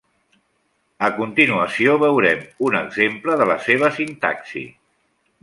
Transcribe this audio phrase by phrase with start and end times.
[1.07, 4.67] A continuació veurem un exemple de la seva sintaxi.